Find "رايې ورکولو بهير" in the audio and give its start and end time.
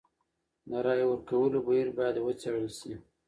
0.85-1.87